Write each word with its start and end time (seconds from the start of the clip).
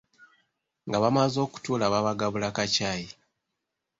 Nga 0.87 0.97
bamaze 1.03 1.37
okutuula, 1.45 1.85
baabagabula 1.93 2.47
ka 2.55 2.65
caayi. 2.73 3.07